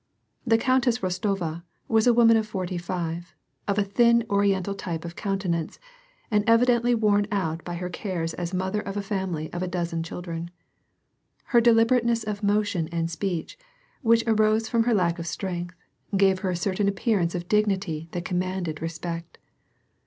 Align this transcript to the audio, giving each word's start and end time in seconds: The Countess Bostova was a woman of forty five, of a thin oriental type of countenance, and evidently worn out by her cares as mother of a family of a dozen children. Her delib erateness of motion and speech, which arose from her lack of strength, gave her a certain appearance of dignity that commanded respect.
The 0.47 0.57
Countess 0.57 0.97
Bostova 0.97 1.63
was 1.87 2.07
a 2.07 2.13
woman 2.15 2.35
of 2.35 2.47
forty 2.47 2.79
five, 2.79 3.35
of 3.67 3.77
a 3.77 3.83
thin 3.83 4.25
oriental 4.31 4.73
type 4.73 5.05
of 5.05 5.15
countenance, 5.15 5.77
and 6.31 6.43
evidently 6.47 6.95
worn 6.95 7.27
out 7.31 7.63
by 7.63 7.75
her 7.75 7.87
cares 7.87 8.33
as 8.33 8.51
mother 8.51 8.79
of 8.81 8.97
a 8.97 9.03
family 9.03 9.53
of 9.53 9.61
a 9.61 9.67
dozen 9.67 10.01
children. 10.01 10.49
Her 11.53 11.61
delib 11.61 11.89
erateness 11.89 12.25
of 12.25 12.41
motion 12.41 12.87
and 12.87 13.11
speech, 13.11 13.59
which 14.01 14.23
arose 14.25 14.67
from 14.67 14.85
her 14.85 14.93
lack 14.95 15.19
of 15.19 15.27
strength, 15.27 15.75
gave 16.17 16.39
her 16.39 16.49
a 16.49 16.55
certain 16.55 16.87
appearance 16.87 17.35
of 17.35 17.47
dignity 17.47 18.09
that 18.13 18.25
commanded 18.25 18.81
respect. 18.81 19.37